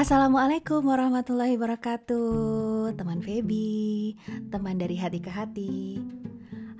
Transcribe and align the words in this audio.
Assalamualaikum 0.00 0.88
warahmatullahi 0.88 1.60
wabarakatuh. 1.60 2.96
Teman 2.96 3.20
Feby, 3.20 4.16
teman 4.48 4.80
dari 4.80 4.96
hati 4.96 5.20
ke 5.20 5.28
hati. 5.28 6.00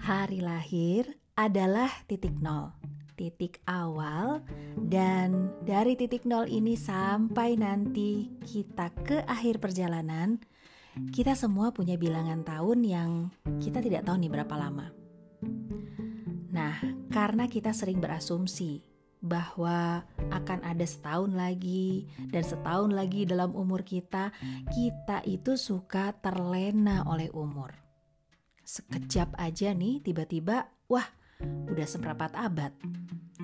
Hari 0.01 0.41
lahir 0.41 1.05
adalah 1.37 1.93
titik 2.09 2.33
nol 2.41 2.73
Titik 3.21 3.61
awal 3.69 4.41
Dan 4.73 5.53
dari 5.69 6.01
titik 6.01 6.25
nol 6.25 6.49
ini 6.49 6.81
sampai 6.81 7.61
nanti 7.61 8.33
kita 8.41 8.89
ke 9.05 9.21
akhir 9.29 9.61
perjalanan 9.61 10.41
Kita 11.13 11.37
semua 11.37 11.77
punya 11.77 12.01
bilangan 12.01 12.41
tahun 12.41 12.89
yang 12.89 13.29
kita 13.61 13.85
tidak 13.85 14.09
tahu 14.09 14.17
nih 14.17 14.33
berapa 14.33 14.55
lama. 14.57 14.97
Nah, 16.57 16.81
karena 17.13 17.45
kita 17.53 17.77
sering 17.77 18.01
berasumsi 18.01 18.90
bahwa 19.21 20.01
akan 20.33 20.65
ada 20.65 20.85
setahun 20.89 21.37
lagi 21.37 22.09
dan 22.33 22.41
setahun 22.41 22.91
lagi 22.91 23.29
dalam 23.29 23.53
umur 23.53 23.85
kita, 23.85 24.33
kita 24.73 25.21
itu 25.29 25.61
suka 25.61 26.17
terlena 26.25 27.05
oleh 27.05 27.29
umur. 27.37 27.77
Sekejap 28.65 29.37
aja 29.37 29.77
nih 29.77 30.01
tiba-tiba, 30.01 30.73
wah 30.89 31.05
udah 31.69 31.87
seperempat 31.87 32.33
abad. 32.33 32.73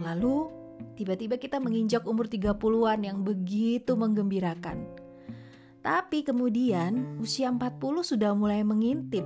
Lalu 0.00 0.48
tiba-tiba 0.96 1.36
kita 1.36 1.60
menginjak 1.60 2.08
umur 2.08 2.28
30-an 2.28 3.00
yang 3.04 3.20
begitu 3.20 3.96
menggembirakan. 3.96 4.80
Tapi 5.84 6.26
kemudian 6.26 7.20
usia 7.22 7.46
40 7.52 7.78
sudah 8.02 8.34
mulai 8.34 8.66
mengintip. 8.66 9.22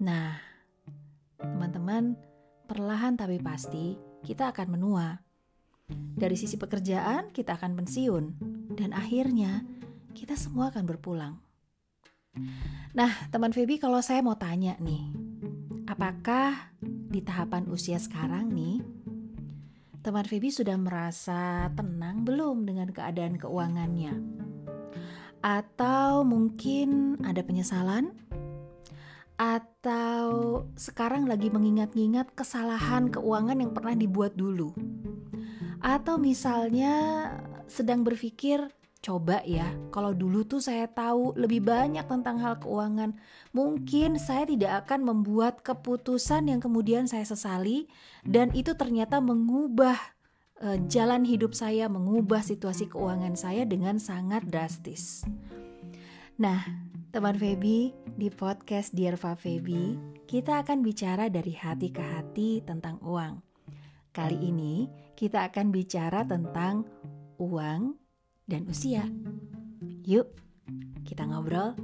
Nah, 0.00 0.38
teman-teman, 1.36 2.16
perlahan 2.64 3.20
tapi 3.20 3.36
pasti 3.42 3.98
kita 4.24 4.48
akan 4.48 4.68
menua 4.80 5.23
dari 6.14 6.38
sisi 6.38 6.54
pekerjaan, 6.54 7.34
kita 7.34 7.58
akan 7.58 7.74
pensiun, 7.78 8.24
dan 8.78 8.94
akhirnya 8.94 9.66
kita 10.14 10.38
semua 10.38 10.70
akan 10.70 10.84
berpulang. 10.86 11.34
Nah, 12.94 13.10
teman 13.30 13.50
Feby, 13.50 13.82
kalau 13.82 13.98
saya 13.98 14.22
mau 14.22 14.38
tanya 14.38 14.78
nih, 14.78 15.10
apakah 15.90 16.74
di 16.82 17.22
tahapan 17.22 17.66
usia 17.70 17.98
sekarang 17.98 18.50
nih, 18.54 18.82
teman 20.02 20.26
Feby 20.26 20.50
sudah 20.50 20.78
merasa 20.78 21.70
tenang 21.74 22.22
belum 22.22 22.66
dengan 22.66 22.90
keadaan 22.90 23.38
keuangannya? 23.38 24.14
Atau 25.42 26.24
mungkin 26.24 27.20
ada 27.22 27.42
penyesalan? 27.42 28.14
Atau 29.34 30.62
sekarang 30.78 31.26
lagi 31.26 31.50
mengingat-ingat 31.50 32.38
kesalahan 32.38 33.10
keuangan 33.10 33.58
yang 33.58 33.74
pernah 33.74 33.98
dibuat 33.98 34.38
dulu? 34.38 34.70
Atau 35.84 36.16
misalnya 36.16 37.28
sedang 37.68 38.08
berpikir, 38.08 38.72
coba 39.04 39.44
ya, 39.44 39.68
kalau 39.92 40.16
dulu 40.16 40.48
tuh 40.48 40.64
saya 40.64 40.88
tahu 40.88 41.36
lebih 41.36 41.60
banyak 41.60 42.08
tentang 42.08 42.40
hal 42.40 42.56
keuangan, 42.56 43.12
mungkin 43.52 44.16
saya 44.16 44.48
tidak 44.48 44.88
akan 44.88 45.04
membuat 45.04 45.60
keputusan 45.60 46.48
yang 46.48 46.64
kemudian 46.64 47.04
saya 47.04 47.28
sesali 47.28 47.84
dan 48.24 48.48
itu 48.56 48.72
ternyata 48.72 49.20
mengubah 49.20 50.00
uh, 50.64 50.80
jalan 50.88 51.28
hidup 51.28 51.52
saya, 51.52 51.84
mengubah 51.92 52.40
situasi 52.40 52.88
keuangan 52.88 53.36
saya 53.36 53.68
dengan 53.68 54.00
sangat 54.00 54.48
drastis. 54.48 55.28
Nah, 56.40 56.64
teman 57.12 57.36
Feby, 57.36 57.92
di 58.16 58.32
podcast 58.32 58.96
Dear 58.96 59.20
Feby, 59.20 60.00
kita 60.24 60.64
akan 60.64 60.80
bicara 60.80 61.28
dari 61.28 61.52
hati 61.52 61.92
ke 61.92 62.00
hati 62.00 62.64
tentang 62.64 62.96
uang. 63.04 63.43
Kali 64.14 64.38
ini 64.46 64.86
kita 65.18 65.50
akan 65.50 65.74
bicara 65.74 66.22
tentang 66.22 66.86
uang 67.42 67.98
dan 68.46 68.62
usia. 68.70 69.02
Yuk, 70.06 70.30
kita 71.02 71.26
ngobrol. 71.26 71.74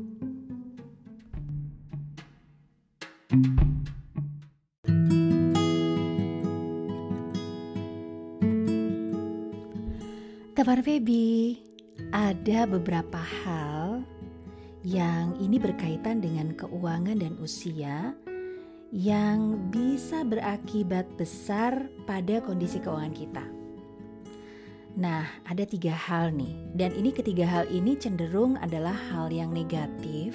Teman 10.55 10.81
Feby, 10.87 11.59
ada 12.15 12.63
beberapa 12.71 13.19
hal 13.19 14.07
yang 14.87 15.35
ini 15.43 15.59
berkaitan 15.59 16.23
dengan 16.23 16.55
keuangan 16.55 17.19
dan 17.19 17.35
usia 17.43 18.15
yang 18.91 19.71
bisa 19.71 20.27
berakibat 20.27 21.07
besar 21.15 21.87
pada 22.07 22.43
kondisi 22.43 22.83
keuangan 22.83 23.15
kita. 23.15 23.45
Nah, 24.99 25.23
ada 25.47 25.63
tiga 25.63 25.95
hal 25.95 26.35
nih, 26.35 26.75
dan 26.75 26.91
ini 26.99 27.15
ketiga 27.15 27.47
hal 27.47 27.65
ini 27.71 27.95
cenderung 27.95 28.59
adalah 28.59 28.95
hal 29.15 29.31
yang 29.31 29.55
negatif 29.55 30.35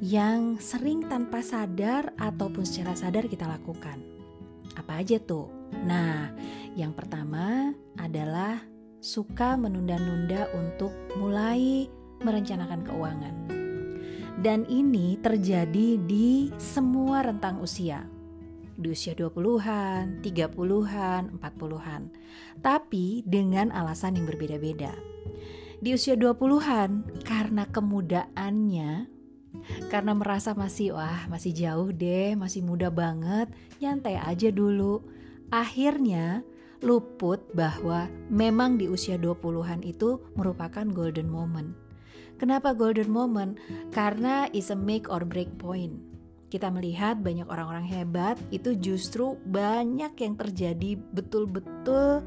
yang 0.00 0.60
sering 0.60 1.04
tanpa 1.08 1.40
sadar 1.40 2.12
ataupun 2.20 2.64
secara 2.64 2.96
sadar 2.96 3.28
kita 3.28 3.48
lakukan. 3.48 4.00
Apa 4.76 5.00
aja 5.00 5.16
tuh? 5.20 5.48
Nah, 5.84 6.32
yang 6.76 6.92
pertama 6.92 7.72
adalah 7.96 8.60
suka 9.00 9.56
menunda-nunda 9.56 10.52
untuk 10.56 10.92
mulai 11.16 11.88
merencanakan 12.20 12.80
keuangan. 12.84 13.65
Dan 14.36 14.68
ini 14.68 15.16
terjadi 15.16 15.96
di 15.96 16.52
semua 16.60 17.24
rentang 17.24 17.56
usia. 17.64 18.04
Di 18.76 18.92
usia 18.92 19.16
20-an, 19.16 20.20
30-an, 20.20 21.40
40-an. 21.40 22.02
Tapi 22.60 23.24
dengan 23.24 23.72
alasan 23.72 24.20
yang 24.20 24.28
berbeda-beda. 24.28 24.92
Di 25.80 25.96
usia 25.96 26.20
20-an 26.20 27.20
karena 27.24 27.64
kemudaannya 27.64 29.08
karena 29.88 30.12
merasa 30.12 30.52
masih 30.52 30.92
wah 30.92 31.24
masih 31.32 31.56
jauh 31.56 31.88
deh, 31.88 32.36
masih 32.36 32.60
muda 32.60 32.92
banget, 32.92 33.48
nyantai 33.80 34.20
aja 34.20 34.52
dulu. 34.52 35.00
Akhirnya 35.48 36.44
luput 36.84 37.40
bahwa 37.56 38.12
memang 38.28 38.76
di 38.76 38.84
usia 38.84 39.16
20-an 39.16 39.80
itu 39.80 40.20
merupakan 40.36 40.84
golden 40.84 41.32
moment 41.32 41.86
Kenapa 42.36 42.76
golden 42.76 43.08
moment? 43.08 43.56
Karena 43.92 44.48
is 44.52 44.68
a 44.68 44.76
make 44.76 45.08
or 45.08 45.24
break 45.24 45.48
point. 45.56 45.96
Kita 46.46 46.70
melihat 46.70 47.18
banyak 47.24 47.48
orang-orang 47.50 47.88
hebat 47.88 48.38
itu 48.54 48.76
justru 48.78 49.34
banyak 49.50 50.14
yang 50.14 50.34
terjadi 50.38 50.94
betul-betul 51.10 52.22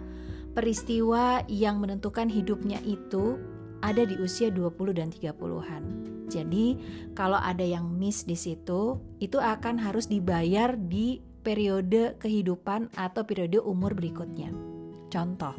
peristiwa 0.51 1.45
yang 1.47 1.79
menentukan 1.79 2.27
hidupnya 2.27 2.81
itu 2.83 3.39
ada 3.79 4.03
di 4.03 4.19
usia 4.19 4.51
20 4.51 4.97
dan 4.97 5.07
30-an. 5.07 5.83
Jadi, 6.29 6.77
kalau 7.15 7.39
ada 7.39 7.63
yang 7.63 7.87
miss 7.89 8.27
di 8.27 8.35
situ, 8.35 8.99
itu 9.23 9.39
akan 9.39 9.79
harus 9.79 10.05
dibayar 10.05 10.75
di 10.75 11.23
periode 11.41 12.19
kehidupan 12.19 12.91
atau 12.93 13.23
periode 13.23 13.57
umur 13.63 13.95
berikutnya. 13.95 14.51
Contoh, 15.09 15.55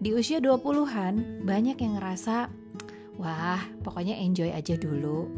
di 0.00 0.16
usia 0.16 0.40
20-an 0.40 1.44
banyak 1.44 1.76
yang 1.78 2.00
ngerasa 2.00 2.48
Wah, 3.20 3.60
pokoknya 3.84 4.16
enjoy 4.16 4.48
aja 4.48 4.80
dulu. 4.80 5.28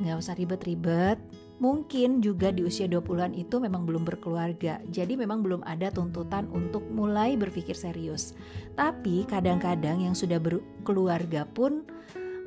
Nggak 0.00 0.16
usah 0.16 0.34
ribet-ribet. 0.40 1.20
Mungkin 1.56 2.20
juga 2.20 2.52
di 2.52 2.64
usia 2.64 2.88
20-an 2.88 3.36
itu 3.36 3.60
memang 3.60 3.84
belum 3.84 4.08
berkeluarga. 4.08 4.80
Jadi 4.88 5.20
memang 5.20 5.44
belum 5.44 5.60
ada 5.64 5.92
tuntutan 5.92 6.48
untuk 6.52 6.84
mulai 6.88 7.36
berpikir 7.36 7.76
serius. 7.76 8.32
Tapi 8.72 9.28
kadang-kadang 9.28 10.00
yang 10.00 10.16
sudah 10.16 10.40
berkeluarga 10.40 11.44
pun 11.48 11.84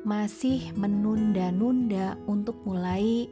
masih 0.02 0.74
menunda-nunda 0.74 2.18
untuk 2.26 2.58
mulai 2.66 3.30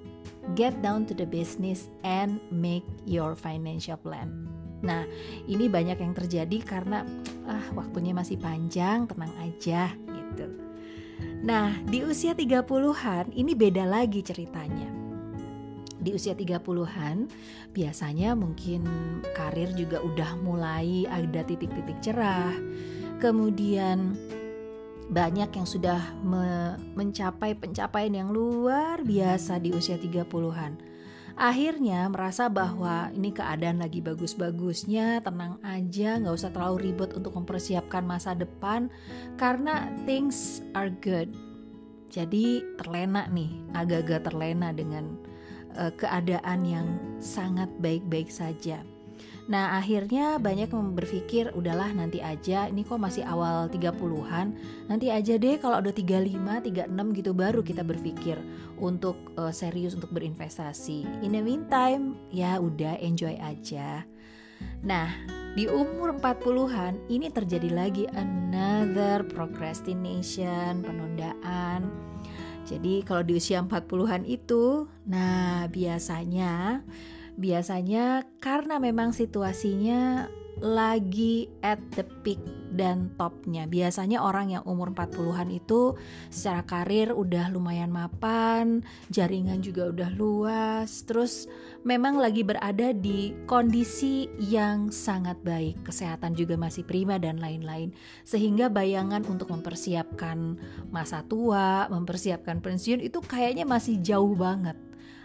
get 0.54 0.74
down 0.78 1.02
to 1.06 1.14
the 1.14 1.26
business 1.26 1.90
and 2.06 2.38
make 2.54 2.86
your 3.02 3.34
financial 3.34 3.98
plan. 3.98 4.46
Nah, 4.78 5.02
ini 5.50 5.66
banyak 5.66 5.98
yang 5.98 6.14
terjadi 6.14 6.58
karena 6.62 7.02
ah 7.50 7.66
waktunya 7.74 8.14
masih 8.14 8.38
panjang, 8.38 9.10
tenang 9.10 9.34
aja. 9.42 9.90
Nah, 11.38 11.70
di 11.86 12.02
usia 12.02 12.34
30-an 12.34 13.30
ini 13.30 13.54
beda 13.54 13.86
lagi 13.86 14.26
ceritanya. 14.26 14.90
Di 15.98 16.14
usia 16.14 16.34
30-an 16.34 17.26
biasanya 17.74 18.34
mungkin 18.38 18.86
karir 19.34 19.70
juga 19.74 20.02
udah 20.02 20.38
mulai 20.38 21.06
ada 21.06 21.42
titik-titik 21.42 21.98
cerah. 22.02 22.54
Kemudian 23.18 24.14
banyak 25.08 25.50
yang 25.50 25.66
sudah 25.66 25.98
me 26.20 26.76
mencapai 26.94 27.56
pencapaian 27.56 28.12
yang 28.12 28.30
luar 28.30 29.00
biasa 29.02 29.58
di 29.58 29.72
usia 29.72 29.96
30-an 29.96 30.97
akhirnya 31.38 32.10
merasa 32.10 32.50
bahwa 32.50 33.14
ini 33.14 33.30
keadaan 33.30 33.78
lagi 33.78 34.02
bagus-bagusnya, 34.02 35.22
tenang 35.22 35.62
aja, 35.62 36.18
nggak 36.18 36.34
usah 36.34 36.50
terlalu 36.50 36.90
ribet 36.90 37.14
untuk 37.14 37.38
mempersiapkan 37.38 38.02
masa 38.02 38.34
depan 38.34 38.90
karena 39.38 39.88
things 40.02 40.60
are 40.74 40.90
good. 41.00 41.30
Jadi 42.10 42.66
terlena 42.76 43.30
nih, 43.30 43.54
agak-agak 43.78 44.26
terlena 44.26 44.74
dengan 44.74 45.14
uh, 45.78 45.94
keadaan 45.94 46.66
yang 46.66 46.88
sangat 47.22 47.70
baik-baik 47.78 48.28
saja. 48.28 48.82
Nah 49.48 49.80
akhirnya 49.80 50.36
banyak 50.36 50.68
yang 50.68 50.92
berpikir 50.92 51.56
udahlah 51.56 51.88
nanti 51.96 52.20
aja. 52.20 52.68
Ini 52.68 52.84
kok 52.84 53.00
masih 53.00 53.24
awal 53.24 53.72
30-an 53.72 54.52
Nanti 54.92 55.08
aja 55.08 55.40
deh 55.40 55.56
kalau 55.56 55.80
udah 55.80 55.92
35, 55.96 56.36
36 56.36 57.16
gitu 57.16 57.30
baru 57.32 57.64
kita 57.64 57.80
berpikir 57.80 58.36
untuk 58.76 59.16
uh, 59.40 59.48
serius 59.48 59.96
untuk 59.96 60.12
berinvestasi. 60.12 61.24
In 61.24 61.32
the 61.32 61.40
meantime 61.40 62.20
ya 62.28 62.60
udah 62.60 63.00
enjoy 63.00 63.40
aja. 63.40 64.04
Nah 64.84 65.08
di 65.56 65.64
umur 65.64 66.20
40-an 66.20 67.08
ini 67.08 67.32
terjadi 67.32 67.72
lagi 67.72 68.04
another 68.12 69.24
procrastination, 69.32 70.84
penundaan. 70.84 71.88
Jadi 72.68 73.00
kalau 73.00 73.24
di 73.24 73.40
usia 73.40 73.64
40-an 73.64 74.28
itu 74.28 74.84
nah 75.08 75.64
biasanya 75.72 76.84
biasanya 77.38 78.26
karena 78.42 78.82
memang 78.82 79.14
situasinya 79.14 80.26
lagi 80.58 81.46
at 81.62 81.78
the 81.94 82.02
peak 82.26 82.42
dan 82.74 83.10
topnya. 83.14 83.64
Biasanya 83.64 84.20
orang 84.20 84.58
yang 84.58 84.64
umur 84.66 84.90
40-an 84.92 85.48
itu 85.54 85.94
secara 86.28 86.66
karir 86.66 87.14
udah 87.14 87.50
lumayan 87.50 87.94
mapan, 87.94 88.82
jaringan 89.08 89.62
juga 89.62 89.88
udah 89.88 90.10
luas, 90.18 91.06
terus 91.06 91.46
memang 91.86 92.18
lagi 92.18 92.42
berada 92.42 92.90
di 92.92 93.32
kondisi 93.46 94.28
yang 94.42 94.90
sangat 94.90 95.38
baik, 95.46 95.86
kesehatan 95.86 96.34
juga 96.34 96.58
masih 96.58 96.84
prima 96.84 97.16
dan 97.16 97.38
lain-lain. 97.38 97.94
Sehingga 98.26 98.68
bayangan 98.68 99.24
untuk 99.30 99.54
mempersiapkan 99.54 100.58
masa 100.90 101.24
tua, 101.24 101.88
mempersiapkan 101.88 102.60
pensiun 102.60 103.00
itu 103.00 103.22
kayaknya 103.24 103.64
masih 103.64 104.02
jauh 104.02 104.34
banget. 104.34 104.76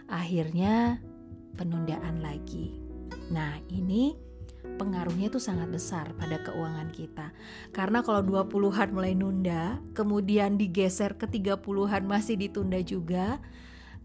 Akhirnya 0.04 1.00
penundaan 1.54 2.20
lagi. 2.20 2.76
Nah, 3.30 3.56
ini 3.72 4.14
pengaruhnya 4.76 5.30
itu 5.30 5.40
sangat 5.40 5.70
besar 5.70 6.12
pada 6.16 6.40
keuangan 6.42 6.88
kita. 6.90 7.30
Karena 7.70 8.02
kalau 8.02 8.20
20-an 8.24 8.90
mulai 8.90 9.14
nunda, 9.14 9.78
kemudian 9.94 10.58
digeser 10.58 11.14
ke 11.14 11.28
30-an 11.28 12.04
masih 12.04 12.36
ditunda 12.36 12.80
juga, 12.82 13.38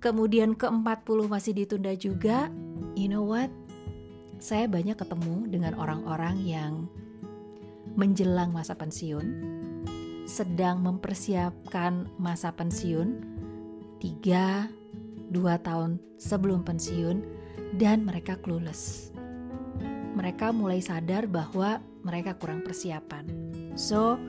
kemudian 0.03 0.53
ke 0.53 0.67
40 0.67 0.83
masih 1.25 1.53
ditunda 1.55 1.91
juga, 1.95 2.51
you 2.93 3.09
know 3.09 3.25
what? 3.25 3.49
Saya 4.39 4.71
banyak 4.71 4.95
ketemu 4.95 5.51
dengan 5.51 5.75
orang-orang 5.75 6.39
yang 6.39 6.87
menjelang 7.99 8.55
masa 8.55 8.77
pensiun, 8.77 9.25
sedang 10.23 10.79
mempersiapkan 10.79 12.07
masa 12.15 12.55
pensiun, 12.55 13.19
3 13.99 14.79
2 15.29 15.61
tahun 15.61 16.01
sebelum 16.17 16.65
pensiun 16.65 17.38
dan 17.77 18.07
mereka 18.07 18.39
clueless. 18.39 19.11
Mereka 20.15 20.51
mulai 20.51 20.83
sadar 20.83 21.29
bahwa 21.29 21.79
mereka 22.03 22.35
kurang 22.35 22.63
persiapan. 22.65 23.27
So, 23.79 24.19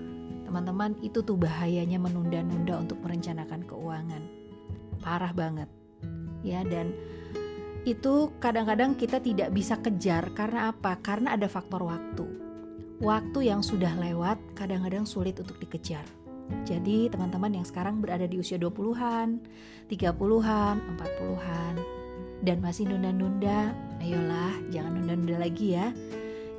teman-teman, 0.47 0.99
itu 1.03 1.23
tuh 1.23 1.35
bahayanya 1.35 1.99
menunda-nunda 1.99 2.79
untuk 2.79 3.03
merencanakan 3.03 3.67
keuangan. 3.67 4.23
Parah 5.03 5.35
banget. 5.35 5.67
Ya, 6.47 6.63
dan 6.63 6.95
itu 7.89 8.29
kadang-kadang 8.39 8.93
kita 8.95 9.25
tidak 9.25 9.51
bisa 9.57 9.81
kejar 9.81 10.31
karena 10.37 10.71
apa? 10.71 11.01
Karena 11.01 11.35
ada 11.35 11.49
faktor 11.49 11.89
waktu. 11.89 12.27
Waktu 13.01 13.49
yang 13.49 13.65
sudah 13.65 13.97
lewat 13.97 14.37
kadang-kadang 14.53 15.09
sulit 15.09 15.41
untuk 15.41 15.57
dikejar. 15.57 16.05
Jadi 16.67 17.09
teman-teman 17.09 17.63
yang 17.63 17.67
sekarang 17.67 18.03
berada 18.03 18.27
di 18.27 18.37
usia 18.37 18.59
20-an, 18.61 19.41
30-an, 19.89 20.75
40-an, 20.99 21.75
dan 22.41 22.65
masih 22.65 22.89
nunda-nunda, 22.89 23.73
ayolah 24.01 24.57
jangan 24.73 24.97
nunda-nunda 24.97 25.37
lagi 25.41 25.77
ya. 25.77 25.93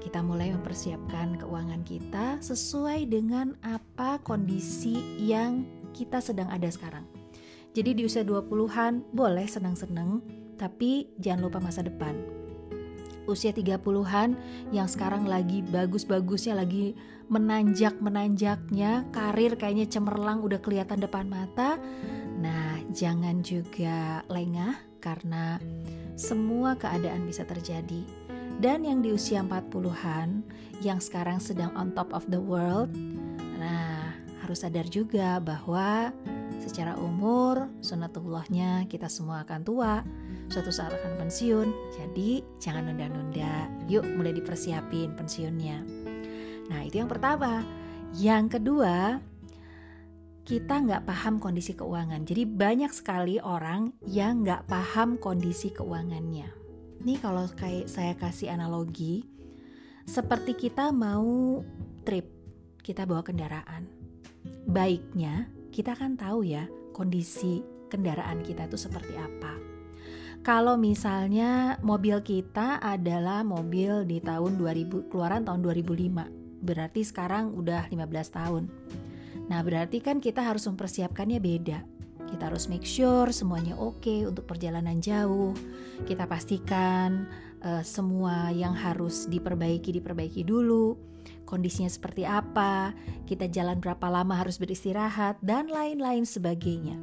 Kita 0.01 0.25
mulai 0.25 0.50
mempersiapkan 0.54 1.38
keuangan 1.38 1.81
kita 1.86 2.42
sesuai 2.42 3.06
dengan 3.06 3.54
apa 3.62 4.18
kondisi 4.22 4.98
yang 5.22 5.66
kita 5.94 6.18
sedang 6.22 6.50
ada 6.50 6.66
sekarang. 6.69 7.06
Jadi 7.72 7.95
di 7.95 8.01
usia 8.04 8.25
20-an 8.25 9.13
boleh 9.16 9.48
senang-senang, 9.48 10.19
tapi 10.60 11.07
jangan 11.22 11.48
lupa 11.48 11.60
masa 11.63 11.86
depan. 11.86 12.18
Usia 13.30 13.54
30-an 13.54 14.36
yang 14.74 14.89
sekarang 14.89 15.30
lagi 15.30 15.62
bagus-bagusnya 15.63 16.57
lagi 16.57 16.98
menanjak-menanjaknya, 17.31 19.07
karir 19.16 19.56
kayaknya 19.56 19.88
cemerlang 19.88 20.44
udah 20.44 20.60
kelihatan 20.60 21.00
depan 21.00 21.31
mata. 21.31 21.80
Jangan 22.92 23.40
juga 23.40 24.22
lengah 24.28 24.76
karena 25.00 25.58
semua 26.20 26.76
keadaan 26.76 27.24
bisa 27.24 27.48
terjadi. 27.48 28.04
Dan 28.62 28.86
yang 28.86 29.02
di 29.02 29.16
usia 29.16 29.42
40-an 29.42 30.46
yang 30.86 31.02
sekarang 31.02 31.42
sedang 31.42 31.74
on 31.74 31.96
top 31.98 32.14
of 32.14 32.28
the 32.30 32.38
world, 32.38 32.94
nah 33.58 34.14
harus 34.44 34.62
sadar 34.62 34.86
juga 34.86 35.42
bahwa 35.42 36.14
secara 36.62 36.94
umur 37.00 37.72
sunatullahnya 37.82 38.86
kita 38.86 39.10
semua 39.10 39.42
akan 39.42 39.62
tua, 39.66 39.94
suatu 40.52 40.70
saat 40.70 40.94
akan 40.94 41.26
pensiun. 41.26 41.74
Jadi 41.98 42.46
jangan 42.62 42.92
nunda-nunda. 42.92 43.66
Yuk 43.90 44.06
mulai 44.14 44.36
dipersiapin 44.36 45.18
pensiunnya. 45.18 45.82
Nah 46.70 46.86
itu 46.86 47.02
yang 47.02 47.10
pertama. 47.10 47.66
Yang 48.12 48.60
kedua, 48.60 49.24
kita 50.51 50.83
nggak 50.83 51.07
paham 51.07 51.39
kondisi 51.39 51.71
keuangan. 51.80 52.27
Jadi 52.27 52.44
banyak 52.44 52.92
sekali 52.92 53.39
orang 53.39 53.95
yang 54.03 54.44
nggak 54.44 54.68
paham 54.68 55.15
kondisi 55.15 55.71
keuangannya. 55.71 56.51
Ini 57.00 57.13
kalau 57.24 57.48
kayak 57.56 57.88
saya 57.88 58.12
kasih 58.19 58.51
analogi, 58.51 59.24
seperti 60.03 60.59
kita 60.59 60.92
mau 60.92 61.63
trip, 62.03 62.27
kita 62.83 63.07
bawa 63.07 63.24
kendaraan. 63.24 63.88
Baiknya 64.68 65.48
kita 65.71 65.95
kan 65.95 66.19
tahu 66.19 66.44
ya 66.44 66.68
kondisi 66.92 67.63
kendaraan 67.88 68.44
kita 68.44 68.68
itu 68.68 68.75
seperti 68.75 69.15
apa. 69.15 69.56
Kalau 70.44 70.75
misalnya 70.75 71.80
mobil 71.80 72.19
kita 72.27 72.83
adalah 72.83 73.47
mobil 73.47 74.04
di 74.04 74.19
tahun 74.19 74.59
2000 74.59 75.07
keluaran 75.07 75.47
tahun 75.47 75.63
2005, 75.63 76.27
berarti 76.59 77.07
sekarang 77.07 77.56
udah 77.56 77.88
15 77.88 78.36
tahun 78.36 78.63
Nah, 79.48 79.60
berarti 79.66 80.04
kan 80.04 80.20
kita 80.20 80.44
harus 80.44 80.68
mempersiapkannya 80.68 81.40
beda. 81.42 81.80
Kita 82.30 82.48
harus 82.48 82.72
make 82.72 82.88
sure 82.88 83.28
semuanya 83.36 83.76
oke 83.76 84.00
okay 84.00 84.20
untuk 84.24 84.48
perjalanan 84.48 85.04
jauh. 85.04 85.52
Kita 86.08 86.30
pastikan 86.30 87.28
uh, 87.60 87.84
semua 87.84 88.54
yang 88.56 88.72
harus 88.72 89.28
diperbaiki 89.28 90.00
diperbaiki 90.00 90.48
dulu. 90.48 90.96
Kondisinya 91.44 91.92
seperti 91.92 92.24
apa, 92.24 92.95
kita 93.28 93.52
jalan 93.52 93.83
berapa 93.83 94.07
lama 94.07 94.40
harus 94.40 94.56
beristirahat 94.56 95.36
dan 95.44 95.68
lain-lain 95.68 96.24
sebagainya. 96.24 96.95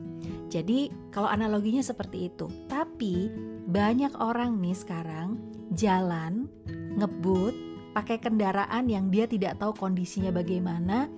Jadi, 0.49 0.89
kalau 1.13 1.29
analoginya 1.29 1.85
seperti 1.85 2.33
itu. 2.33 2.49
Tapi 2.65 3.29
banyak 3.69 4.17
orang 4.17 4.57
nih 4.57 4.73
sekarang 4.73 5.37
jalan 5.77 6.49
ngebut 6.97 7.53
pakai 7.93 8.17
kendaraan 8.17 8.89
yang 8.89 9.13
dia 9.13 9.29
tidak 9.29 9.61
tahu 9.61 9.77
kondisinya 9.77 10.33
bagaimana 10.33 11.11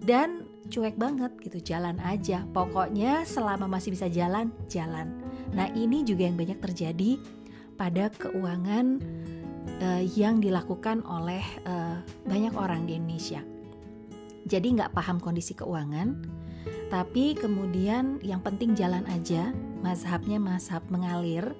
dan 0.00 0.41
cuek 0.72 0.96
banget 0.96 1.36
gitu 1.44 1.60
jalan 1.60 2.00
aja. 2.00 2.48
Pokoknya 2.56 3.28
selama 3.28 3.68
masih 3.68 3.92
bisa 3.92 4.08
jalan 4.08 4.48
jalan. 4.72 5.12
Nah 5.52 5.68
ini 5.76 6.00
juga 6.00 6.24
yang 6.24 6.40
banyak 6.40 6.58
terjadi 6.64 7.20
pada 7.76 8.08
keuangan 8.16 9.04
uh, 9.84 10.02
yang 10.16 10.40
dilakukan 10.40 11.04
oleh 11.04 11.44
uh, 11.68 12.00
banyak 12.24 12.56
orang 12.56 12.88
di 12.88 12.96
Indonesia. 12.96 13.44
Jadi 14.48 14.80
nggak 14.80 14.96
paham 14.96 15.20
kondisi 15.20 15.52
keuangan 15.52 16.40
tapi 16.92 17.32
kemudian 17.32 18.20
yang 18.20 18.44
penting 18.44 18.76
jalan 18.76 19.04
aja 19.08 19.52
mazhabnya 19.80 20.36
mazhab 20.36 20.84
mengalir. 20.92 21.56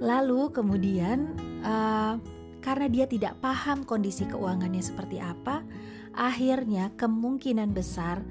Lalu 0.00 0.52
kemudian 0.52 1.36
uh, 1.60 2.16
karena 2.60 2.86
dia 2.92 3.08
tidak 3.08 3.40
paham 3.40 3.88
kondisi 3.88 4.28
keuangannya 4.28 4.84
seperti 4.84 5.16
apa 5.16 5.64
akhirnya 6.14 6.90
kemungkinan 6.98 7.74
besar 7.74 8.22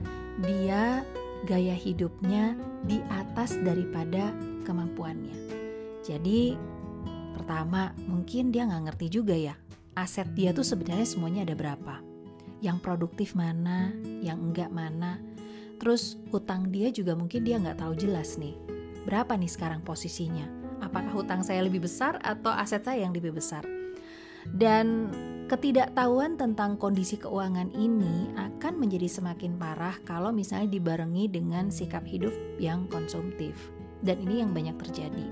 dia 0.43 1.03
gaya 1.47 1.75
hidupnya 1.75 2.55
di 2.83 2.99
atas 3.11 3.55
daripada 3.59 4.31
kemampuannya. 4.63 5.35
Jadi 6.03 6.55
pertama 7.35 7.91
mungkin 8.07 8.51
dia 8.51 8.67
nggak 8.67 8.83
ngerti 8.91 9.07
juga 9.11 9.35
ya 9.35 9.55
aset 9.99 10.31
dia 10.31 10.55
tuh 10.55 10.63
sebenarnya 10.63 11.03
semuanya 11.03 11.43
ada 11.43 11.55
berapa. 11.59 11.99
Yang 12.63 12.77
produktif 12.83 13.35
mana, 13.35 13.91
yang 14.23 14.51
enggak 14.51 14.71
mana. 14.71 15.19
Terus 15.79 16.19
hutang 16.31 16.71
dia 16.71 16.91
juga 16.91 17.15
mungkin 17.15 17.43
dia 17.43 17.59
nggak 17.59 17.83
tahu 17.83 17.93
jelas 17.99 18.39
nih. 18.39 18.55
Berapa 19.03 19.35
nih 19.35 19.51
sekarang 19.51 19.83
posisinya? 19.83 20.47
Apakah 20.79 21.11
hutang 21.11 21.43
saya 21.43 21.63
lebih 21.63 21.83
besar 21.83 22.19
atau 22.23 22.51
aset 22.51 22.83
saya 22.83 23.03
yang 23.07 23.15
lebih 23.15 23.35
besar? 23.35 23.63
Dan 24.47 25.11
Ketidaktahuan 25.49 26.37
tentang 26.37 26.77
kondisi 26.77 27.17
keuangan 27.17 27.73
ini 27.73 28.29
akan 28.37 28.77
menjadi 28.77 29.09
semakin 29.09 29.57
parah 29.57 29.97
kalau 30.05 30.29
misalnya 30.29 30.69
dibarengi 30.69 31.25
dengan 31.25 31.73
sikap 31.73 32.05
hidup 32.05 32.29
yang 32.61 32.85
konsumtif. 32.85 33.57
Dan 34.05 34.21
ini 34.29 34.45
yang 34.45 34.53
banyak 34.53 34.77
terjadi. 34.77 35.25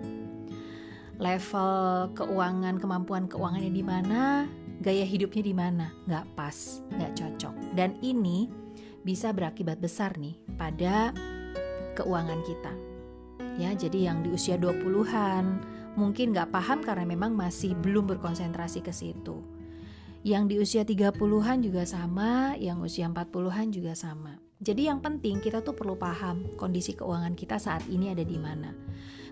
level 1.21 2.09
keuangan, 2.17 2.81
kemampuan 2.81 3.29
keuangannya 3.29 3.69
di 3.69 3.85
mana, 3.85 4.49
gaya 4.81 5.05
hidupnya 5.05 5.43
di 5.45 5.53
mana, 5.53 5.85
nggak 6.09 6.25
pas, 6.33 6.81
nggak 6.97 7.13
cocok. 7.13 7.53
Dan 7.77 7.93
ini 8.01 8.49
bisa 9.05 9.29
berakibat 9.33 9.77
besar 9.77 10.17
nih 10.17 10.33
pada 10.57 11.13
keuangan 11.93 12.41
kita. 12.41 12.73
Ya, 13.61 13.69
jadi 13.73 14.09
yang 14.09 14.25
di 14.25 14.33
usia 14.33 14.57
20-an 14.57 15.61
mungkin 15.93 16.33
nggak 16.33 16.49
paham 16.49 16.81
karena 16.81 17.05
memang 17.05 17.37
masih 17.37 17.77
belum 17.77 18.17
berkonsentrasi 18.17 18.81
ke 18.81 18.93
situ. 18.93 19.56
Yang 20.27 20.43
di 20.51 20.55
usia 20.59 20.83
30-an 20.83 21.63
juga 21.63 21.87
sama, 21.87 22.51
yang 22.59 22.83
usia 22.83 23.07
40-an 23.07 23.71
juga 23.71 23.95
sama. 23.95 24.35
Jadi 24.59 24.91
yang 24.91 24.99
penting 24.99 25.39
kita 25.39 25.63
tuh 25.63 25.71
perlu 25.71 25.95
paham 25.95 26.51
kondisi 26.59 26.99
keuangan 26.99 27.31
kita 27.31 27.55
saat 27.55 27.87
ini 27.87 28.11
ada 28.11 28.27
di 28.27 28.35
mana. 28.35 28.75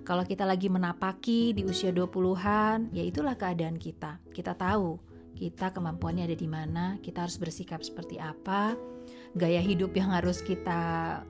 Kalau 0.07 0.23
kita 0.23 0.47
lagi 0.47 0.71
menapaki 0.71 1.51
di 1.51 1.67
usia 1.67 1.91
20-an, 1.91 2.95
ya 2.95 3.03
itulah 3.03 3.35
keadaan 3.35 3.75
kita. 3.75 4.23
Kita 4.31 4.55
tahu 4.55 4.95
kita 5.35 5.75
kemampuannya 5.75 6.31
ada 6.31 6.37
di 6.39 6.47
mana, 6.47 6.95
kita 7.03 7.27
harus 7.27 7.35
bersikap 7.35 7.83
seperti 7.83 8.15
apa, 8.15 8.79
gaya 9.35 9.59
hidup 9.59 9.91
yang 9.99 10.15
harus 10.15 10.39
kita 10.39 10.79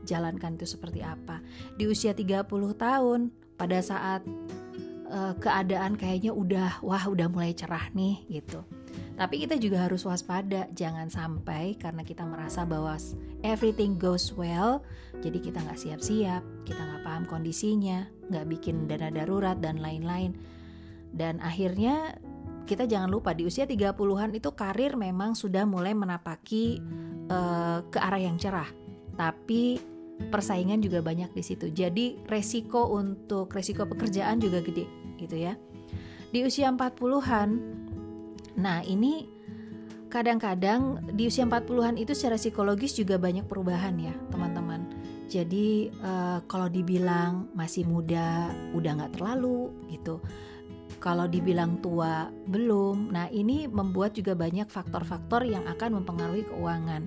jalankan 0.06 0.62
itu 0.62 0.70
seperti 0.70 1.02
apa. 1.02 1.42
Di 1.74 1.90
usia 1.90 2.14
30 2.14 2.46
tahun, 2.78 3.34
pada 3.58 3.82
saat 3.82 4.22
uh, 5.10 5.34
keadaan 5.42 5.98
kayaknya 5.98 6.38
udah 6.38 6.86
wah 6.86 7.02
udah 7.10 7.26
mulai 7.34 7.58
cerah 7.58 7.90
nih 7.98 8.30
gitu. 8.30 8.62
Tapi 9.16 9.48
kita 9.48 9.56
juga 9.56 9.88
harus 9.88 10.04
waspada, 10.04 10.68
jangan 10.76 11.08
sampai 11.08 11.80
karena 11.80 12.04
kita 12.04 12.28
merasa 12.28 12.68
bahwa 12.68 13.00
everything 13.48 13.96
goes 13.96 14.36
well, 14.36 14.84
jadi 15.24 15.40
kita 15.40 15.64
nggak 15.64 15.80
siap-siap, 15.80 16.44
kita 16.68 16.82
nggak 16.82 17.04
paham 17.08 17.24
kondisinya, 17.24 18.04
nggak 18.28 18.46
bikin 18.52 18.92
dana 18.92 19.08
darurat 19.08 19.56
dan 19.64 19.80
lain-lain. 19.80 20.36
Dan 21.16 21.40
akhirnya 21.40 22.20
kita 22.68 22.90
jangan 22.90 23.08
lupa 23.08 23.32
di 23.32 23.48
usia 23.48 23.64
30-an 23.64 24.36
itu 24.36 24.52
karir 24.52 25.00
memang 25.00 25.38
sudah 25.38 25.64
mulai 25.64 25.96
menapaki 25.96 26.84
uh, 27.32 27.86
ke 27.88 27.98
arah 28.02 28.20
yang 28.20 28.36
cerah. 28.36 28.68
Tapi 29.16 29.80
persaingan 30.28 30.84
juga 30.84 31.00
banyak 31.00 31.32
di 31.32 31.44
situ. 31.46 31.72
Jadi 31.72 32.20
resiko 32.28 32.92
untuk 32.92 33.54
resiko 33.54 33.88
pekerjaan 33.88 34.42
juga 34.42 34.60
gede 34.60 34.90
gitu 35.16 35.40
ya. 35.40 35.56
Di 36.36 36.44
usia 36.44 36.68
40-an 36.68 37.50
Nah, 38.56 38.82
ini 38.84 39.28
kadang-kadang 40.08 41.12
di 41.12 41.28
usia 41.28 41.44
40-an 41.44 42.00
itu 42.00 42.16
secara 42.16 42.40
psikologis 42.40 42.96
juga 42.96 43.20
banyak 43.20 43.48
perubahan 43.48 43.96
ya, 44.00 44.16
teman-teman. 44.32 44.88
Jadi 45.26 45.90
uh, 46.06 46.40
kalau 46.46 46.70
dibilang 46.70 47.52
masih 47.58 47.84
muda, 47.84 48.54
udah 48.72 48.92
nggak 48.96 49.20
terlalu 49.20 49.74
gitu 49.92 50.22
kalau 51.06 51.30
dibilang 51.30 51.78
tua 51.86 52.34
belum. 52.50 53.14
Nah, 53.14 53.30
ini 53.30 53.70
membuat 53.70 54.18
juga 54.18 54.34
banyak 54.34 54.66
faktor-faktor 54.66 55.46
yang 55.46 55.62
akan 55.70 56.02
mempengaruhi 56.02 56.50
keuangan. 56.50 57.06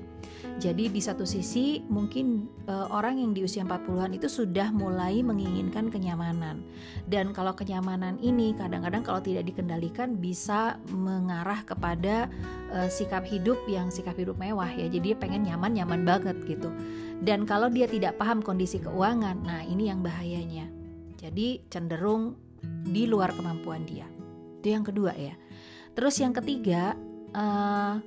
Jadi 0.62 0.86
di 0.86 1.02
satu 1.02 1.26
sisi 1.26 1.82
mungkin 1.90 2.46
e, 2.66 2.74
orang 2.94 3.18
yang 3.18 3.34
di 3.34 3.42
usia 3.42 3.66
40-an 3.66 4.14
itu 4.14 4.30
sudah 4.30 4.70
mulai 4.70 5.18
menginginkan 5.26 5.90
kenyamanan. 5.90 6.62
Dan 7.10 7.34
kalau 7.34 7.58
kenyamanan 7.58 8.22
ini 8.22 8.54
kadang-kadang 8.54 9.02
kalau 9.02 9.18
tidak 9.18 9.50
dikendalikan 9.50 10.14
bisa 10.14 10.78
mengarah 10.94 11.66
kepada 11.66 12.30
e, 12.70 12.86
sikap 12.86 13.26
hidup 13.26 13.58
yang 13.66 13.90
sikap 13.90 14.14
hidup 14.14 14.38
mewah 14.38 14.70
ya. 14.70 14.86
Jadi 14.86 15.10
dia 15.10 15.16
pengen 15.18 15.42
nyaman-nyaman 15.42 16.06
banget 16.06 16.38
gitu. 16.46 16.70
Dan 17.18 17.42
kalau 17.50 17.66
dia 17.66 17.90
tidak 17.90 18.14
paham 18.14 18.38
kondisi 18.38 18.78
keuangan, 18.78 19.42
nah 19.42 19.66
ini 19.66 19.90
yang 19.90 20.06
bahayanya. 20.06 20.70
Jadi 21.18 21.66
cenderung 21.66 22.47
di 22.88 23.04
luar 23.04 23.32
kemampuan 23.36 23.84
dia. 23.84 24.08
Itu 24.58 24.74
yang 24.74 24.84
kedua 24.84 25.12
ya. 25.14 25.34
Terus 25.94 26.18
yang 26.22 26.32
ketiga, 26.34 26.94
uh, 27.34 27.98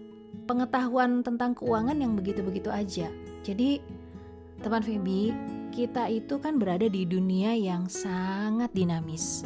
pengetahuan 0.48 1.24
tentang 1.24 1.56
keuangan 1.56 1.98
yang 2.00 2.16
begitu-begitu 2.16 2.72
aja. 2.72 3.08
Jadi 3.44 3.84
teman 4.62 4.84
Feby, 4.86 5.34
kita 5.74 6.08
itu 6.12 6.38
kan 6.38 6.60
berada 6.62 6.86
di 6.88 7.04
dunia 7.08 7.56
yang 7.56 7.88
sangat 7.88 8.70
dinamis. 8.72 9.44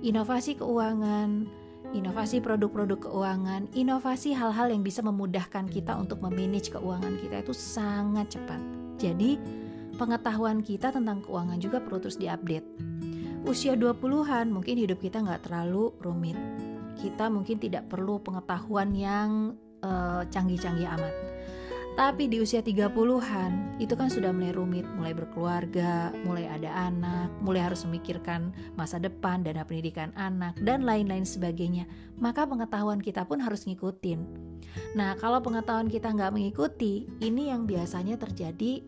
Inovasi 0.00 0.56
keuangan, 0.56 1.44
inovasi 1.92 2.40
produk-produk 2.40 3.10
keuangan, 3.10 3.68
inovasi 3.76 4.32
hal-hal 4.32 4.72
yang 4.72 4.80
bisa 4.80 5.04
memudahkan 5.04 5.68
kita 5.68 5.92
untuk 5.98 6.24
memanage 6.24 6.72
keuangan 6.72 7.20
kita 7.20 7.44
itu 7.44 7.52
sangat 7.52 8.32
cepat. 8.32 8.60
Jadi, 8.96 9.36
pengetahuan 10.00 10.64
kita 10.64 10.94
tentang 10.94 11.20
keuangan 11.20 11.60
juga 11.60 11.82
perlu 11.84 12.00
terus 12.00 12.16
diupdate 12.16 12.89
usia 13.48 13.72
20-an 13.72 14.52
mungkin 14.52 14.76
hidup 14.76 15.00
kita 15.00 15.24
nggak 15.24 15.48
terlalu 15.48 15.94
rumit. 16.02 16.36
Kita 17.00 17.32
mungkin 17.32 17.56
tidak 17.56 17.88
perlu 17.88 18.20
pengetahuan 18.20 18.92
yang 18.92 19.56
uh, 19.80 20.22
canggih-canggih 20.28 20.84
amat. 20.84 21.14
Tapi 21.98 22.30
di 22.30 22.40
usia 22.40 22.64
30-an 22.64 23.76
itu 23.82 23.92
kan 23.98 24.08
sudah 24.08 24.30
mulai 24.30 24.54
rumit, 24.54 24.86
mulai 24.96 25.12
berkeluarga, 25.12 26.14
mulai 26.24 26.46
ada 26.48 26.88
anak, 26.88 27.28
mulai 27.42 27.66
harus 27.66 27.84
memikirkan 27.84 28.54
masa 28.78 28.96
depan, 28.96 29.42
dana 29.42 29.66
pendidikan 29.66 30.14
anak, 30.14 30.56
dan 30.62 30.86
lain-lain 30.86 31.26
sebagainya. 31.26 31.84
Maka 32.16 32.46
pengetahuan 32.46 33.02
kita 33.02 33.26
pun 33.26 33.42
harus 33.42 33.66
ngikutin. 33.68 34.22
Nah, 34.94 35.18
kalau 35.18 35.42
pengetahuan 35.42 35.90
kita 35.90 36.14
nggak 36.14 36.32
mengikuti, 36.32 37.10
ini 37.20 37.50
yang 37.50 37.66
biasanya 37.66 38.16
terjadi 38.16 38.80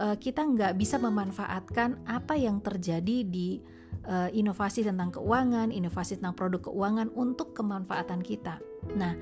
uh, 0.00 0.16
kita 0.16 0.42
nggak 0.42 0.74
bisa 0.80 0.96
memanfaatkan 0.96 2.02
apa 2.08 2.34
yang 2.34 2.58
terjadi 2.64 3.22
di 3.22 3.60
uh, 4.06 4.28
inovasi 4.32 4.86
tentang 4.86 5.14
keuangan, 5.14 5.70
inovasi 5.74 6.18
tentang 6.18 6.36
produk 6.36 6.70
keuangan 6.70 7.08
untuk 7.14 7.52
kemanfaatan 7.52 8.24
kita. 8.24 8.58
Nah, 8.96 9.12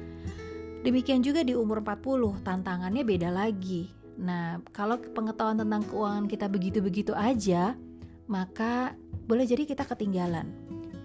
demikian 0.82 1.20
juga 1.24 1.42
di 1.42 1.52
umur 1.56 1.82
40, 1.82 2.44
tantangannya 2.44 3.02
beda 3.02 3.28
lagi. 3.32 3.90
Nah, 4.18 4.58
kalau 4.74 4.98
pengetahuan 4.98 5.62
tentang 5.62 5.86
keuangan 5.86 6.26
kita 6.26 6.46
begitu-begitu 6.50 7.14
aja, 7.14 7.78
maka 8.26 8.98
boleh 9.28 9.46
jadi 9.46 9.64
kita 9.64 9.86
ketinggalan. 9.86 10.50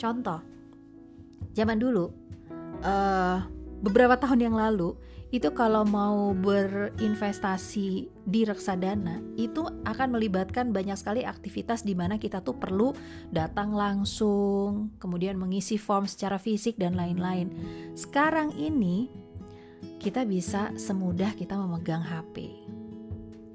Contoh, 0.02 0.42
zaman 1.54 1.78
dulu, 1.78 2.10
uh, 2.82 3.40
beberapa 3.84 4.18
tahun 4.18 4.50
yang 4.50 4.56
lalu, 4.58 4.98
itu 5.34 5.50
kalau 5.50 5.82
mau 5.82 6.30
berinvestasi 6.38 8.06
di 8.22 8.42
reksadana 8.46 9.18
itu 9.34 9.66
akan 9.66 10.14
melibatkan 10.14 10.70
banyak 10.70 10.94
sekali 10.94 11.26
aktivitas 11.26 11.82
di 11.82 11.98
mana 11.98 12.22
kita 12.22 12.46
tuh 12.46 12.54
perlu 12.54 12.94
datang 13.34 13.74
langsung, 13.74 14.94
kemudian 15.02 15.34
mengisi 15.42 15.82
form 15.82 16.06
secara 16.06 16.38
fisik 16.38 16.78
dan 16.78 16.94
lain-lain. 16.94 17.50
Sekarang 17.98 18.54
ini 18.54 19.10
kita 19.98 20.22
bisa 20.22 20.70
semudah 20.78 21.34
kita 21.34 21.58
memegang 21.58 22.06
HP. 22.06 22.54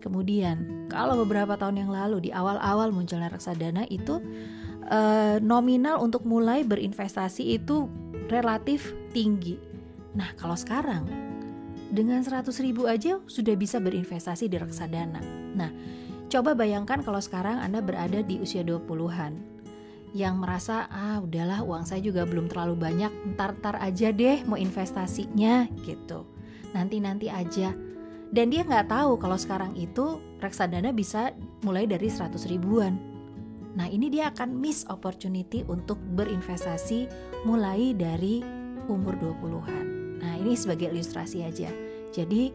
Kemudian, 0.02 0.90
kalau 0.90 1.14
beberapa 1.22 1.54
tahun 1.54 1.86
yang 1.86 1.94
lalu 1.94 2.26
di 2.26 2.30
awal-awal 2.34 2.90
munculnya 2.90 3.30
reksadana 3.30 3.86
itu 3.86 4.18
eh, 4.90 5.38
nominal 5.38 6.02
untuk 6.02 6.26
mulai 6.26 6.66
berinvestasi 6.66 7.54
itu 7.54 7.86
relatif 8.26 8.98
tinggi. 9.14 9.54
Nah, 10.18 10.34
kalau 10.34 10.58
sekarang 10.58 11.27
dengan 11.88 12.20
100 12.20 12.52
ribu 12.60 12.84
aja 12.84 13.20
sudah 13.24 13.56
bisa 13.56 13.80
berinvestasi 13.80 14.48
di 14.48 14.56
reksadana. 14.60 15.20
Nah, 15.56 15.72
coba 16.28 16.52
bayangkan 16.52 17.00
kalau 17.00 17.20
sekarang 17.20 17.60
Anda 17.60 17.80
berada 17.80 18.20
di 18.20 18.40
usia 18.40 18.60
20-an 18.60 19.60
yang 20.16 20.40
merasa 20.40 20.88
ah 20.88 21.20
udahlah 21.20 21.60
uang 21.60 21.84
saya 21.84 22.00
juga 22.00 22.24
belum 22.24 22.48
terlalu 22.48 22.80
banyak 22.80 23.12
ntar-ntar 23.36 23.76
aja 23.76 24.08
deh 24.08 24.40
mau 24.48 24.56
investasinya 24.56 25.68
gitu. 25.84 26.24
Nanti-nanti 26.72 27.28
aja. 27.28 27.72
Dan 28.28 28.52
dia 28.52 28.60
nggak 28.60 28.92
tahu 28.92 29.16
kalau 29.16 29.40
sekarang 29.40 29.72
itu 29.72 30.20
reksadana 30.44 30.92
bisa 30.92 31.32
mulai 31.64 31.88
dari 31.88 32.12
100 32.12 32.36
ribuan. 32.48 33.00
Nah 33.72 33.88
ini 33.88 34.12
dia 34.12 34.28
akan 34.28 34.52
miss 34.52 34.84
opportunity 34.88 35.64
untuk 35.64 35.96
berinvestasi 36.16 37.08
mulai 37.48 37.96
dari 37.96 38.44
umur 38.88 39.16
20-an 39.16 39.97
Nah, 40.18 40.34
ini 40.38 40.54
sebagai 40.58 40.90
ilustrasi 40.90 41.46
aja. 41.46 41.70
Jadi, 42.10 42.50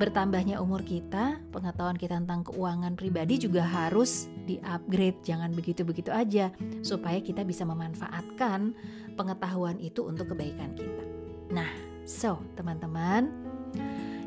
bertambahnya 0.00 0.58
umur 0.58 0.82
kita, 0.82 1.38
pengetahuan 1.52 1.98
kita 1.98 2.18
tentang 2.18 2.42
keuangan 2.48 2.96
pribadi 2.96 3.38
juga 3.38 3.62
harus 3.62 4.26
di-upgrade, 4.48 5.20
jangan 5.22 5.52
begitu-begitu 5.54 6.10
aja 6.10 6.50
supaya 6.82 7.22
kita 7.22 7.46
bisa 7.46 7.62
memanfaatkan 7.62 8.74
pengetahuan 9.14 9.78
itu 9.78 10.02
untuk 10.02 10.34
kebaikan 10.34 10.72
kita. 10.74 11.04
Nah, 11.52 11.68
so 12.08 12.40
teman-teman, 12.56 13.28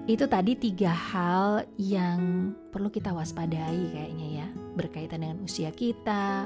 itu 0.05 0.29
tadi 0.29 0.53
tiga 0.53 0.93
hal 0.93 1.65
yang 1.81 2.53
perlu 2.69 2.93
kita 2.93 3.09
waspadai 3.09 3.89
kayaknya 3.89 4.27
ya, 4.45 4.47
berkaitan 4.77 5.25
dengan 5.25 5.41
usia 5.41 5.73
kita, 5.73 6.45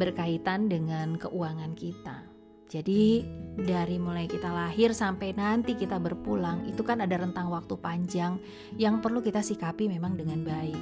berkaitan 0.00 0.72
dengan 0.72 1.20
keuangan 1.20 1.76
kita. 1.76 2.27
Jadi 2.68 3.24
dari 3.56 3.96
mulai 3.96 4.28
kita 4.28 4.52
lahir 4.52 4.92
sampai 4.92 5.32
nanti 5.32 5.72
kita 5.74 5.96
berpulang 5.96 6.68
itu 6.68 6.84
kan 6.84 7.00
ada 7.00 7.16
rentang 7.16 7.48
waktu 7.48 7.74
panjang 7.80 8.36
yang 8.76 9.00
perlu 9.00 9.24
kita 9.24 9.40
sikapi 9.40 9.88
memang 9.88 10.20
dengan 10.20 10.44
baik. 10.44 10.78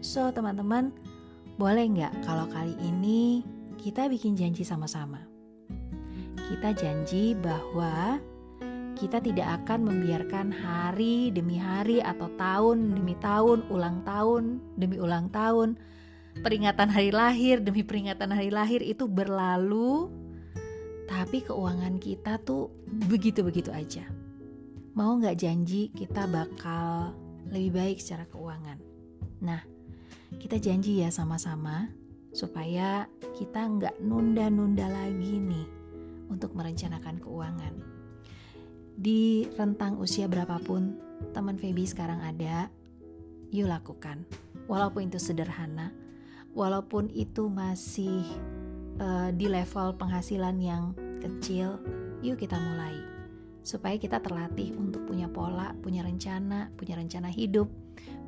So 0.00 0.32
teman-teman 0.32 0.96
boleh 1.60 1.84
nggak 1.92 2.24
kalau 2.24 2.48
kali 2.48 2.72
ini 2.80 3.44
kita 3.76 4.08
bikin 4.08 4.32
janji 4.32 4.64
sama-sama? 4.64 5.30
kita 6.50 6.74
janji 6.74 7.38
bahwa 7.38 8.18
kita 8.98 9.22
tidak 9.22 9.62
akan 9.62 9.86
membiarkan 9.86 10.50
hari 10.50 11.30
demi 11.30 11.56
hari 11.56 12.02
atau 12.02 12.26
tahun 12.34 12.98
demi 12.98 13.14
tahun, 13.22 13.70
ulang 13.70 14.02
tahun 14.02 14.58
demi 14.74 14.98
ulang 14.98 15.30
tahun, 15.30 15.78
peringatan 16.42 16.90
hari 16.90 17.14
lahir 17.14 17.62
demi 17.62 17.86
peringatan 17.86 18.34
hari 18.34 18.50
lahir 18.50 18.82
itu 18.82 19.06
berlalu, 19.06 20.10
tapi 21.10 21.42
keuangan 21.42 21.98
kita 21.98 22.38
tuh 22.46 22.70
begitu-begitu 23.10 23.74
aja. 23.74 24.06
Mau 24.94 25.18
nggak 25.18 25.42
janji 25.42 25.90
kita 25.90 26.30
bakal 26.30 27.10
lebih 27.50 27.74
baik 27.74 27.98
secara 27.98 28.30
keuangan? 28.30 28.78
Nah, 29.42 29.58
kita 30.38 30.62
janji 30.62 31.02
ya 31.02 31.10
sama-sama 31.10 31.90
supaya 32.30 33.10
kita 33.34 33.58
nggak 33.58 33.98
nunda-nunda 33.98 34.86
lagi 34.86 35.42
nih 35.42 35.66
untuk 36.30 36.54
merencanakan 36.54 37.18
keuangan 37.18 37.74
di 39.00 39.50
rentang 39.58 39.98
usia 39.98 40.30
berapapun 40.30 40.94
teman 41.32 41.56
Feby 41.56 41.88
sekarang 41.88 42.20
ada, 42.20 42.68
yuk 43.48 43.66
lakukan. 43.66 44.28
Walaupun 44.70 45.10
itu 45.10 45.18
sederhana, 45.18 45.90
walaupun 46.54 47.10
itu 47.10 47.48
masih 47.48 48.22
uh, 49.00 49.28
di 49.32 49.48
level 49.48 49.96
penghasilan 49.96 50.56
yang 50.60 50.92
kecil, 51.18 51.80
yuk 52.20 52.38
kita 52.38 52.54
mulai. 52.60 52.94
Supaya 53.64 53.96
kita 53.96 54.20
terlatih 54.20 54.76
untuk 54.76 55.04
punya 55.08 55.28
pola, 55.28 55.72
punya 55.80 56.04
rencana, 56.04 56.72
punya 56.76 56.96
rencana 56.96 57.28
hidup, 57.28 57.68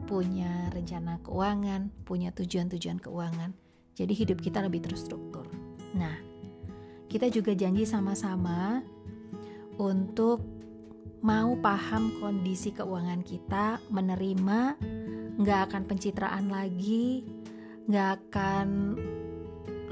punya 0.08 0.68
rencana 0.72 1.20
keuangan, 1.22 1.88
punya 2.04 2.32
tujuan-tujuan 2.34 2.98
keuangan. 3.00 3.52
Jadi 3.92 4.12
hidup 4.12 4.40
kita 4.40 4.64
lebih 4.64 4.84
terstruktur. 4.84 5.44
Nah, 5.92 6.16
kita 7.08 7.28
juga 7.28 7.52
janji 7.52 7.84
sama-sama 7.84 8.80
untuk 9.76 10.40
mau 11.22 11.54
paham 11.60 12.12
kondisi 12.18 12.74
keuangan 12.74 13.22
kita, 13.22 13.78
menerima, 13.88 14.60
nggak 15.38 15.60
akan 15.70 15.82
pencitraan 15.86 16.50
lagi, 16.50 17.24
nggak 17.88 18.08
akan 18.20 18.96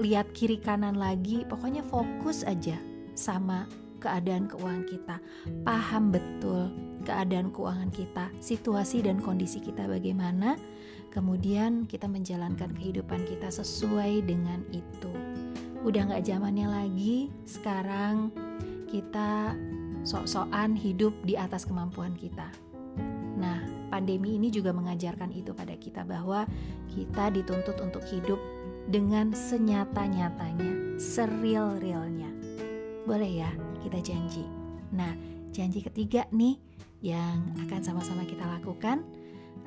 lihat 0.00 0.32
kiri 0.32 0.56
kanan 0.56 0.96
lagi, 0.96 1.44
pokoknya 1.44 1.84
fokus 1.84 2.42
aja 2.48 2.80
sama 3.12 3.68
keadaan 4.00 4.48
keuangan 4.48 4.88
kita, 4.88 5.16
paham 5.62 6.08
betul 6.08 6.72
keadaan 7.04 7.52
keuangan 7.52 7.92
kita, 7.92 8.32
situasi 8.40 9.04
dan 9.04 9.20
kondisi 9.20 9.60
kita 9.60 9.84
bagaimana, 9.84 10.56
kemudian 11.12 11.84
kita 11.84 12.08
menjalankan 12.08 12.72
kehidupan 12.76 13.24
kita 13.28 13.52
sesuai 13.52 14.24
dengan 14.24 14.64
itu. 14.72 15.12
Udah 15.84 16.08
nggak 16.08 16.24
zamannya 16.28 16.68
lagi, 16.68 17.32
sekarang 17.48 18.32
kita 18.88 19.56
sok-sokan 20.04 20.76
hidup 20.76 21.12
di 21.24 21.36
atas 21.36 21.64
kemampuan 21.68 22.16
kita. 22.16 22.48
Nah, 23.40 23.64
pandemi 23.88 24.36
ini 24.36 24.52
juga 24.52 24.76
mengajarkan 24.76 25.32
itu 25.32 25.56
pada 25.56 25.72
kita 25.76 26.04
bahwa 26.04 26.44
kita 26.92 27.32
dituntut 27.32 27.80
untuk 27.80 28.04
hidup 28.04 28.36
dengan 28.90 29.30
senyata-nyatanya, 29.30 30.98
seril-realnya. 30.98 32.26
Boleh 33.06 33.46
ya, 33.46 33.50
kita 33.86 34.02
janji. 34.02 34.42
Nah, 34.90 35.14
janji 35.54 35.78
ketiga 35.78 36.26
nih 36.34 36.58
yang 37.00 37.54
akan 37.66 37.80
sama-sama 37.86 38.26
kita 38.26 38.42
lakukan 38.42 39.06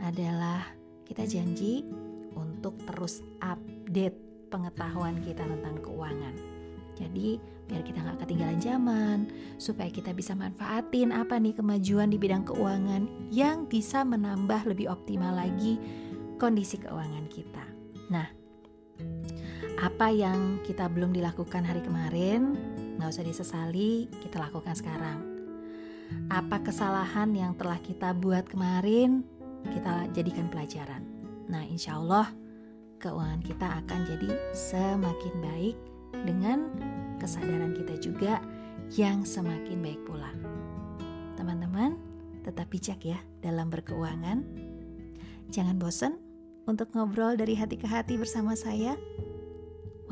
adalah 0.03 0.67
kita 1.07 1.23
janji 1.23 1.87
untuk 2.35 2.75
terus 2.83 3.23
update 3.39 4.19
pengetahuan 4.51 5.15
kita 5.23 5.47
tentang 5.47 5.79
keuangan. 5.79 6.35
Jadi 6.93 7.39
biar 7.63 7.81
kita 7.81 8.03
nggak 8.03 8.27
ketinggalan 8.27 8.59
zaman, 8.59 9.17
supaya 9.55 9.87
kita 9.87 10.11
bisa 10.11 10.35
manfaatin 10.35 11.15
apa 11.15 11.39
nih 11.39 11.55
kemajuan 11.55 12.11
di 12.11 12.19
bidang 12.19 12.43
keuangan 12.43 13.31
yang 13.31 13.65
bisa 13.71 14.03
menambah 14.03 14.67
lebih 14.67 14.91
optimal 14.91 15.33
lagi 15.33 15.79
kondisi 16.37 16.75
keuangan 16.77 17.25
kita. 17.31 17.65
Nah, 18.11 18.42
apa 19.83 20.07
yang 20.07 20.63
kita 20.63 20.87
belum 20.87 21.11
dilakukan 21.11 21.67
hari 21.67 21.83
kemarin, 21.83 22.55
nggak 22.95 23.11
usah 23.11 23.27
disesali, 23.27 24.07
kita 24.23 24.39
lakukan 24.39 24.71
sekarang. 24.79 25.19
Apa 26.31 26.63
kesalahan 26.63 27.35
yang 27.35 27.51
telah 27.59 27.75
kita 27.83 28.15
buat 28.15 28.47
kemarin, 28.47 29.27
kita 29.67 30.07
jadikan 30.15 30.47
pelajaran. 30.47 31.03
Nah, 31.51 31.67
insya 31.67 31.99
Allah 31.99 32.31
keuangan 33.03 33.43
kita 33.43 33.67
akan 33.83 33.99
jadi 34.07 34.29
semakin 34.55 35.33
baik 35.43 35.77
dengan 36.23 36.71
kesadaran 37.19 37.75
kita 37.75 37.99
juga 37.99 38.39
yang 38.95 39.27
semakin 39.27 39.83
baik 39.83 39.99
pula. 40.07 40.31
Teman-teman, 41.35 41.99
tetap 42.47 42.71
bijak 42.71 43.03
ya 43.03 43.19
dalam 43.43 43.67
berkeuangan. 43.67 44.47
Jangan 45.51 45.75
bosan 45.75 46.15
untuk 46.71 46.95
ngobrol 46.95 47.35
dari 47.35 47.59
hati 47.59 47.75
ke 47.75 47.83
hati 47.83 48.15
bersama 48.15 48.55
saya. 48.55 48.95